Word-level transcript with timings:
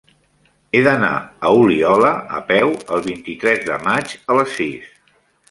He 0.77 0.79
d'anar 0.85 1.11
a 1.17 1.51
Oliola 1.65 2.09
a 2.39 2.41
peu 2.49 2.73
el 2.97 3.05
vint-i-tres 3.09 3.61
de 3.69 3.79
maig 3.87 4.19
a 4.35 4.41
les 4.41 4.59
sis. 4.63 4.91